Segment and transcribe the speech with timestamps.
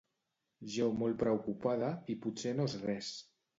[0.75, 3.15] Jo molt preocupada i potser no és res.